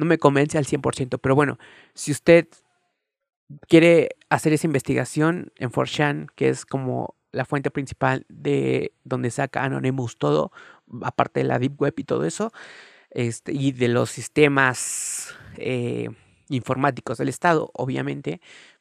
no 0.00 0.06
me 0.06 0.16
convence 0.16 0.56
al 0.56 0.64
100%, 0.64 1.18
pero 1.20 1.34
bueno, 1.34 1.58
si 1.92 2.10
usted 2.10 2.48
quiere 3.68 4.16
hacer 4.30 4.54
esa 4.54 4.66
investigación 4.66 5.52
en 5.56 5.70
4chan, 5.70 6.28
que 6.34 6.48
es 6.48 6.64
como 6.64 7.14
la 7.32 7.44
fuente 7.44 7.70
principal 7.70 8.24
de 8.30 8.94
donde 9.04 9.30
saca 9.30 9.62
Anonymous 9.62 10.16
todo, 10.16 10.52
aparte 11.02 11.40
de 11.40 11.44
la 11.44 11.58
Deep 11.58 11.78
Web 11.78 11.94
y 11.98 12.04
todo 12.04 12.24
eso, 12.24 12.50
este, 13.10 13.52
y 13.52 13.72
de 13.72 13.88
los 13.88 14.10
sistemas 14.10 15.34
eh, 15.58 16.08
informáticos 16.48 17.18
del 17.18 17.28
Estado, 17.28 17.70
obviamente, 17.74 18.40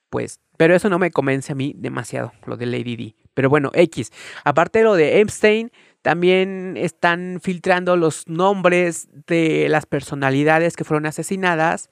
pues, 0.10 0.40
pero 0.56 0.74
eso 0.74 0.90
no 0.90 1.00
me 1.00 1.12
convence 1.12 1.52
a 1.52 1.56
mí 1.56 1.74
demasiado, 1.76 2.32
lo 2.46 2.56
de 2.56 2.66
Lady 2.66 2.96
D. 2.96 3.16
Pero 3.34 3.50
bueno, 3.50 3.72
X. 3.74 4.12
Aparte 4.46 4.80
de 4.80 4.86
lo 4.86 4.96
de 4.96 5.20
Epstein, 5.20 5.70
también 6.02 6.76
están 6.78 7.40
filtrando 7.42 7.98
los 7.98 8.28
nombres 8.28 9.08
de 9.28 9.68
las 9.70 9.86
personalidades 9.86 10.76
que 10.76 10.84
fueron 10.84 11.06
asesinadas 11.06 11.90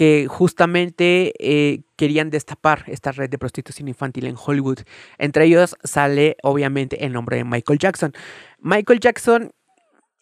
que 0.00 0.28
justamente 0.28 1.34
eh, 1.38 1.82
querían 1.96 2.30
destapar 2.30 2.84
esta 2.86 3.12
red 3.12 3.28
de 3.28 3.36
prostitución 3.36 3.86
infantil 3.86 4.24
en 4.24 4.34
Hollywood. 4.34 4.78
Entre 5.18 5.44
ellos 5.44 5.76
sale 5.84 6.38
obviamente 6.42 7.04
el 7.04 7.12
nombre 7.12 7.36
de 7.36 7.44
Michael 7.44 7.78
Jackson. 7.78 8.14
Michael 8.60 9.00
Jackson 9.00 9.52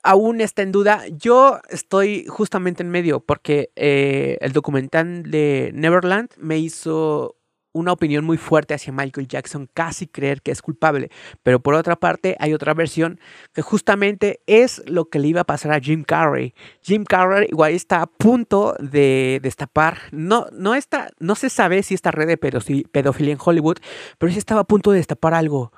aún 0.03 0.41
está 0.41 0.63
en 0.63 0.73
duda. 0.73 1.05
Yo 1.09 1.61
estoy 1.69 2.27
justamente 2.27 2.83
en 2.83 2.91
medio 2.91 3.21
porque 3.21 3.71
eh, 3.77 4.37
el 4.41 4.53
documental 4.53 5.31
de 5.31 5.71
Neverland 5.75 6.31
me 6.39 6.59
hizo 6.59 7.38
una 7.73 7.93
opinión 7.93 8.25
muy 8.25 8.37
fuerte 8.37 8.75
hacia 8.75 8.93
Michael 8.93 9.29
Jackson, 9.29 9.69
casi 9.73 10.07
creer 10.07 10.43
que 10.43 10.51
es 10.51 10.63
culpable. 10.63 11.11
Pero 11.43 11.61
por 11.61 11.75
otra 11.75 11.97
parte, 11.97 12.37
hay 12.41 12.55
otra 12.55 12.75
versión 12.75 13.21
que 13.53 13.63
justamente 13.63 14.41
es 14.47 14.83
lo 14.87 15.07
que 15.07 15.19
le 15.19 15.29
iba 15.29 15.43
a 15.43 15.45
pasar 15.45 15.73
a 15.73 15.81
Jim 15.81 16.05
Carrey. 16.05 16.55
Jim 16.83 17.05
Carrey 17.05 17.49
igual 17.51 17.73
está 17.73 18.03
a 18.03 18.07
punto 18.07 18.75
de 18.81 19.41
destapar, 19.43 19.99
no, 20.13 20.47
no, 20.53 20.75
está, 20.75 21.11
no 21.19 21.35
se 21.35 21.51
sabe 21.51 21.83
si 21.83 21.95
esta 21.95 22.11
red 22.11 22.27
de 22.27 22.37
pedofilia 22.37 23.33
en 23.33 23.39
Hollywood, 23.43 23.79
pero 24.19 24.33
sí 24.33 24.39
estaba 24.39 24.63
a 24.63 24.65
punto 24.65 24.91
de 24.91 24.99
destapar 24.99 25.35
algo. 25.35 25.73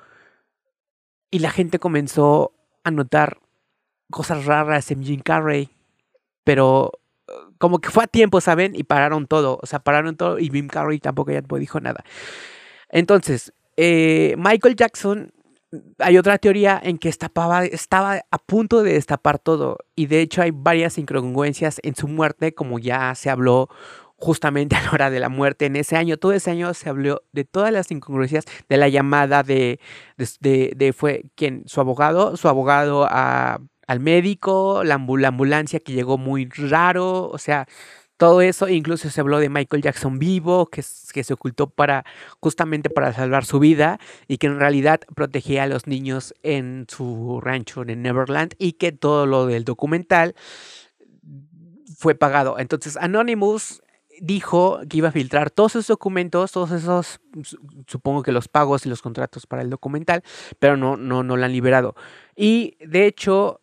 Y 1.29 1.39
la 1.39 1.51
gente 1.51 1.79
comenzó 1.79 2.53
a 2.83 2.91
notar 2.91 3.39
cosas 4.09 4.45
raras 4.45 4.91
en 4.91 5.03
Jim 5.03 5.21
Carrey, 5.21 5.69
pero 6.43 7.00
como 7.61 7.79
que 7.79 7.91
fue 7.91 8.03
a 8.03 8.07
tiempo, 8.07 8.41
¿saben? 8.41 8.75
Y 8.75 8.83
pararon 8.83 9.27
todo, 9.27 9.59
o 9.61 9.65
sea, 9.67 9.79
pararon 9.79 10.17
todo 10.17 10.39
y 10.39 10.49
Jim 10.49 10.67
Carrey 10.67 10.99
tampoco 10.99 11.31
ya 11.31 11.41
dijo 11.41 11.79
nada. 11.79 12.03
Entonces, 12.89 13.53
eh, 13.77 14.33
Michael 14.37 14.75
Jackson, 14.75 15.31
hay 15.99 16.17
otra 16.17 16.39
teoría 16.39 16.81
en 16.83 16.97
que 16.97 17.07
estaba 17.07 17.61
a 18.31 18.37
punto 18.39 18.81
de 18.81 18.93
destapar 18.93 19.37
todo 19.37 19.77
y 19.95 20.07
de 20.07 20.21
hecho 20.21 20.41
hay 20.41 20.51
varias 20.51 20.97
incongruencias 20.97 21.79
en 21.83 21.95
su 21.95 22.07
muerte, 22.07 22.53
como 22.53 22.79
ya 22.79 23.13
se 23.13 23.29
habló 23.29 23.69
justamente 24.17 24.75
a 24.77 24.81
la 24.81 24.91
hora 24.91 25.09
de 25.11 25.19
la 25.19 25.29
muerte 25.29 25.67
en 25.67 25.75
ese 25.75 25.95
año. 25.95 26.17
Todo 26.17 26.33
ese 26.33 26.49
año 26.49 26.73
se 26.73 26.89
habló 26.89 27.21
de 27.31 27.45
todas 27.45 27.71
las 27.71 27.91
incongruencias 27.91 28.45
de 28.69 28.77
la 28.77 28.89
llamada 28.89 29.43
de, 29.43 29.79
de, 30.17 30.73
de 30.75 30.93
fue 30.93 31.25
quien, 31.35 31.63
su 31.67 31.79
abogado, 31.79 32.35
su 32.37 32.47
abogado 32.49 33.05
a 33.07 33.61
al 33.91 33.99
médico, 33.99 34.83
la, 34.85 34.95
ambulancia 34.95 35.79
que 35.79 35.91
llegó 35.91 36.17
muy 36.17 36.45
raro, 36.45 37.29
o 37.29 37.37
sea, 37.37 37.67
todo 38.15 38.41
eso, 38.41 38.69
incluso 38.69 39.09
se 39.09 39.19
habló 39.19 39.39
de 39.39 39.49
Michael 39.49 39.81
Jackson 39.81 40.17
vivo, 40.17 40.67
que, 40.67 40.83
que, 41.13 41.23
se 41.23 41.33
ocultó 41.33 41.69
para 41.69 42.05
justamente 42.39 42.89
para 42.89 43.11
salvar 43.13 43.43
su 43.45 43.59
vida 43.59 43.99
y 44.27 44.37
que 44.37 44.47
en 44.47 44.59
realidad 44.59 45.01
protegía 45.15 45.63
a 45.63 45.67
los 45.67 45.87
niños 45.87 46.33
en 46.41 46.85
su 46.87 47.41
rancho 47.41 47.81
en 47.81 48.01
Neverland 48.01 48.53
y 48.59 48.73
que 48.73 48.91
todo 48.91 49.25
lo 49.25 49.47
del 49.47 49.65
documental 49.65 50.35
fue 51.97 52.15
pagado. 52.15 52.59
Entonces 52.59 52.95
Anonymous 52.95 53.81
dijo 54.21 54.79
que 54.87 54.97
iba 54.97 55.09
a 55.09 55.11
filtrar 55.11 55.49
todos 55.49 55.71
esos 55.71 55.87
documentos, 55.87 56.51
todos 56.51 56.71
esos, 56.71 57.19
supongo 57.87 58.21
que 58.21 58.31
los 58.31 58.47
pagos 58.47 58.85
y 58.85 58.89
los 58.89 59.01
contratos 59.01 59.47
para 59.47 59.63
el 59.63 59.69
documental, 59.69 60.23
pero 60.59 60.77
no, 60.77 60.95
no, 60.95 61.23
no 61.23 61.37
lo 61.37 61.43
han 61.43 61.51
liberado. 61.51 61.95
Y 62.35 62.77
de 62.85 63.07
hecho, 63.07 63.60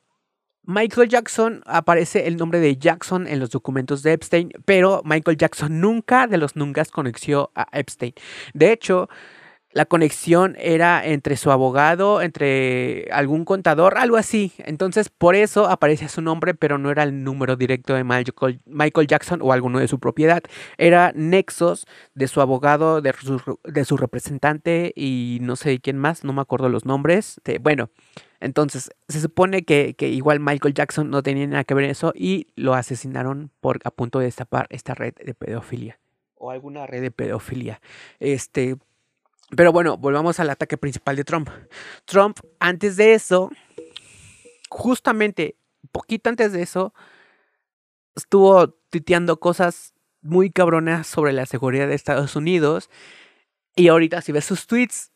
Michael 0.71 1.09
Jackson 1.09 1.63
aparece 1.65 2.27
el 2.27 2.37
nombre 2.37 2.61
de 2.61 2.77
Jackson 2.77 3.27
en 3.27 3.39
los 3.39 3.49
documentos 3.49 4.03
de 4.03 4.13
Epstein, 4.13 4.53
pero 4.67 5.01
Michael 5.03 5.39
Jackson 5.39 5.81
nunca 5.81 6.27
de 6.27 6.37
los 6.37 6.57
nunca 6.57 6.85
conoció 6.85 7.51
a 7.55 7.69
Epstein. 7.73 8.13
De 8.53 8.71
hecho, 8.71 9.09
la 9.79 9.87
conexión 9.87 10.57
era 10.59 11.07
entre 11.07 11.37
su 11.37 11.53
abogado, 11.53 12.21
entre 12.21 13.07
algún 13.13 13.45
contador, 13.45 13.97
algo 13.97 14.17
así. 14.17 14.53
Entonces, 14.59 15.09
por 15.09 15.37
eso 15.37 15.69
aparece 15.69 16.09
su 16.09 16.21
nombre, 16.21 16.53
pero 16.53 16.79
no 16.79 16.91
era 16.91 17.05
el 17.05 17.23
número 17.23 17.55
directo 17.55 17.95
de 17.95 18.03
Michael 18.03 19.07
Jackson 19.07 19.39
o 19.41 19.53
alguno 19.53 19.79
de 19.79 19.87
su 19.87 20.01
propiedad. 20.01 20.43
Era 20.79 21.13
nexos 21.15 21.87
de 22.17 22.27
su 22.27 22.41
abogado, 22.41 23.01
de 23.01 23.13
su, 23.85 23.97
representante 23.97 24.93
y 24.97 25.39
no 25.43 25.55
sé 25.55 25.79
quién 25.79 25.97
más, 25.97 26.25
no 26.25 26.33
me 26.33 26.41
acuerdo 26.41 26.69
los 26.69 26.85
nombres. 26.85 27.41
bueno, 27.61 27.89
entonces, 28.41 28.91
se 29.07 29.21
supone 29.21 29.63
que, 29.63 29.95
igual 30.01 30.41
Michael 30.41 30.75
Jackson 30.75 31.09
no 31.09 31.23
tenía 31.23 31.47
nada 31.47 31.63
que 31.63 31.75
ver 31.75 31.85
en 31.85 31.91
eso 31.91 32.13
y 32.17 32.49
lo 32.57 32.75
asesinaron 32.75 33.53
por 33.61 33.79
a 33.85 33.93
punto 33.93 34.19
de 34.19 34.25
destapar 34.25 34.67
esta 34.71 34.95
red 34.95 35.15
de 35.25 35.35
pedofilia. 35.35 36.01
o 36.35 36.51
alguna 36.51 36.87
red 36.87 37.03
de 37.03 37.11
pedofilia. 37.13 37.81
Este, 38.19 38.77
pero 39.57 39.73
bueno, 39.73 39.97
volvamos 39.97 40.41
al 40.41 40.51
ataque 40.51 40.77
principal 40.77 41.17
de 41.17 41.25
Trump. 41.25 41.49
Trump, 42.05 42.39
antes 42.61 42.97
de 42.97 43.15
eso, 43.15 43.51
justamente, 44.69 45.57
poquito 45.91 46.29
antes 46.29 46.53
de 46.53 46.63
eso, 46.63 46.93
estuvo 48.15 48.71
tuiteando 48.91 49.41
cosas 49.41 49.95
muy 50.21 50.51
cabronas 50.51 51.07
sobre 51.07 51.33
la 51.33 51.47
seguridad 51.47 51.89
de 51.89 51.95
Estados 51.95 52.37
Unidos. 52.37 52.91
Y 53.77 53.89
ahorita 53.89 54.21
si 54.21 54.33
ves 54.33 54.45
sus 54.45 54.67
tweets, 54.67 55.13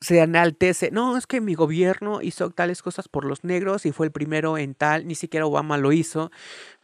se 0.00 0.20
enaltece, 0.20 0.90
no, 0.90 1.16
es 1.16 1.26
que 1.26 1.40
mi 1.40 1.54
gobierno 1.54 2.20
hizo 2.20 2.50
tales 2.50 2.82
cosas 2.82 3.08
por 3.08 3.24
los 3.24 3.44
negros 3.44 3.86
y 3.86 3.92
fue 3.92 4.06
el 4.06 4.12
primero 4.12 4.58
en 4.58 4.74
tal, 4.74 5.06
ni 5.06 5.14
siquiera 5.14 5.46
Obama 5.46 5.78
lo 5.78 5.92
hizo, 5.92 6.30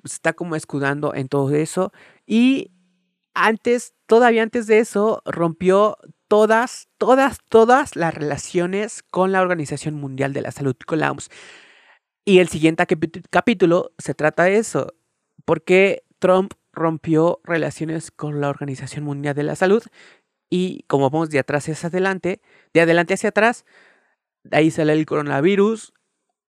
se 0.04 0.14
está 0.14 0.32
como 0.32 0.56
escudando 0.56 1.14
en 1.14 1.28
todo 1.28 1.50
eso. 1.54 1.92
Y 2.26 2.71
antes, 3.35 3.94
todavía 4.06 4.42
antes 4.42 4.66
de 4.66 4.78
eso, 4.78 5.23
rompió 5.26 5.99
todas, 6.33 6.89
todas, 6.97 7.41
todas 7.51 7.95
las 7.95 8.15
relaciones 8.15 9.03
con 9.03 9.33
la 9.33 9.43
Organización 9.43 9.97
Mundial 9.97 10.33
de 10.33 10.41
la 10.41 10.51
Salud, 10.51 10.75
con 10.87 10.99
la 10.99 11.11
OMS. 11.11 11.29
Y 12.25 12.39
el 12.39 12.49
siguiente 12.49 12.87
capítulo 13.29 13.93
se 13.99 14.15
trata 14.15 14.45
de 14.45 14.57
eso, 14.57 14.95
porque 15.45 16.05
Trump 16.21 16.55
rompió 16.73 17.43
relaciones 17.45 18.11
con 18.11 18.41
la 18.41 18.49
Organización 18.49 19.05
Mundial 19.05 19.35
de 19.35 19.43
la 19.43 19.57
Salud 19.57 19.83
y 20.49 20.85
como 20.87 21.11
vamos 21.11 21.29
de 21.29 21.39
atrás 21.39 21.69
hacia 21.69 21.89
adelante, 21.89 22.41
de 22.73 22.81
adelante 22.81 23.12
hacia 23.12 23.29
atrás, 23.29 23.67
ahí 24.53 24.71
sale 24.71 24.95
el 24.95 25.05
coronavirus, 25.05 25.93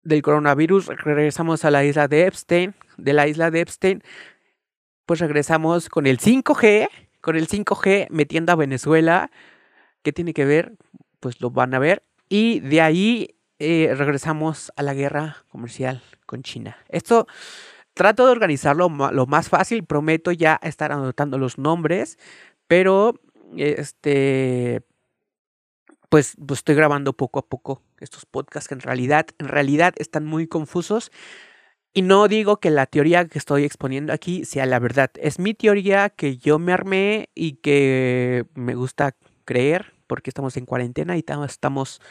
del 0.03 0.21
coronavirus 0.21 0.85
regresamos 0.85 1.65
a 1.65 1.71
la 1.71 1.83
isla 1.83 2.07
de 2.07 2.27
Epstein, 2.27 2.75
de 2.97 3.13
la 3.13 3.27
isla 3.27 3.49
de 3.49 3.61
Epstein, 3.61 4.03
pues 5.07 5.19
regresamos 5.19 5.89
con 5.89 6.05
el 6.05 6.19
5G, 6.19 6.89
con 7.21 7.35
el 7.37 7.47
5G 7.47 8.05
metiendo 8.11 8.51
a 8.51 8.55
Venezuela, 8.55 9.31
¿qué 10.03 10.13
tiene 10.13 10.33
que 10.33 10.45
ver? 10.45 10.73
Pues 11.19 11.41
lo 11.41 11.49
van 11.49 11.73
a 11.73 11.79
ver, 11.79 12.03
y 12.29 12.59
de 12.59 12.81
ahí 12.81 13.35
eh, 13.59 13.93
regresamos 13.95 14.71
a 14.75 14.83
la 14.83 14.93
guerra 14.93 15.37
comercial 15.49 16.01
con 16.25 16.43
China. 16.43 16.77
Esto 16.89 17.27
trato 17.93 18.25
de 18.25 18.31
organizarlo 18.31 18.89
lo 18.89 19.25
más 19.27 19.49
fácil, 19.49 19.85
prometo 19.85 20.31
ya 20.31 20.59
estar 20.63 20.91
anotando 20.91 21.37
los 21.37 21.57
nombres, 21.57 22.17
pero 22.67 23.19
este 23.55 24.81
pues, 26.09 26.35
pues, 26.45 26.59
estoy 26.59 26.75
grabando 26.75 27.13
poco 27.13 27.39
a 27.39 27.45
poco 27.45 27.81
estos 27.99 28.25
podcasts 28.25 28.67
que 28.67 28.75
en 28.75 28.81
realidad 28.81 29.27
en 29.39 29.47
realidad 29.47 29.93
están 29.97 30.25
muy 30.25 30.47
confusos. 30.47 31.11
Y 31.95 32.01
no 32.01 32.27
digo 32.27 32.57
que 32.59 32.71
la 32.71 32.87
teoría 32.87 33.27
que 33.27 33.37
estoy 33.37 33.65
exponiendo 33.65 34.13
aquí 34.13 34.45
sea 34.45 34.65
la 34.65 34.79
verdad. 34.79 35.11
Es 35.15 35.37
mi 35.37 35.53
teoría 35.53 36.09
que 36.09 36.37
yo 36.37 36.57
me 36.57 36.73
armé 36.73 37.29
y 37.35 37.53
que 37.57 38.45
me 38.55 38.73
gusta 38.73 39.15
creer 39.45 39.93
porque 40.07 40.29
estamos 40.29 40.57
en 40.57 40.65
cuarentena 40.65 41.17
y 41.17 41.25
estamos 41.45 42.01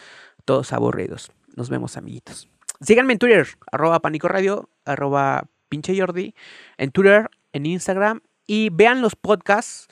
todos 0.44 0.72
aburridos. 0.72 1.30
Nos 1.56 1.70
vemos, 1.70 1.96
amiguitos. 1.96 2.48
Síganme 2.80 3.12
en 3.12 3.18
Twitter, 3.18 3.46
arroba 3.70 4.00
Pánico 4.00 4.28
Radio, 4.28 4.68
arroba 4.84 5.44
pinche 5.68 5.98
Jordi, 5.98 6.34
en 6.78 6.90
Twitter, 6.90 7.30
en 7.52 7.66
Instagram 7.66 8.20
y 8.46 8.70
vean 8.70 9.00
los 9.00 9.16
podcasts. 9.16 9.88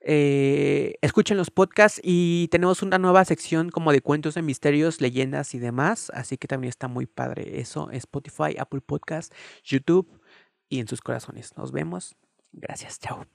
Eh, 0.00 0.94
escuchen 1.00 1.36
los 1.36 1.50
podcasts 1.50 2.00
y 2.04 2.46
tenemos 2.52 2.82
una 2.82 2.98
nueva 2.98 3.24
sección 3.24 3.70
como 3.70 3.90
de 3.90 4.02
cuentos 4.02 4.34
de 4.34 4.42
misterios, 4.42 5.00
leyendas 5.00 5.54
y 5.54 5.58
demás. 5.58 6.12
Así 6.14 6.36
que 6.36 6.46
también 6.46 6.68
está 6.68 6.88
muy 6.88 7.06
padre 7.06 7.60
eso. 7.60 7.90
Spotify, 7.90 8.56
Apple 8.58 8.82
Podcasts, 8.82 9.34
YouTube 9.64 10.08
y 10.68 10.80
en 10.80 10.88
sus 10.88 11.00
corazones. 11.00 11.56
Nos 11.56 11.72
vemos. 11.72 12.14
Gracias. 12.52 13.00
Chao. 13.00 13.26